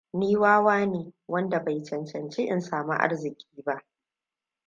Ni 0.13 0.37
wawa 0.37 0.85
ne 0.85 1.13
wanda 1.27 1.59
bai 1.63 1.83
cancanci 1.83 2.47
in 2.47 2.61
samu 2.61 2.93
arziki 2.93 3.61
ba. 3.65 3.83